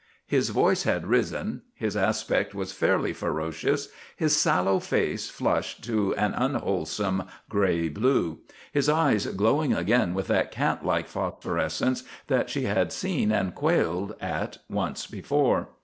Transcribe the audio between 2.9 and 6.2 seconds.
ferocious; his sallow face flushed to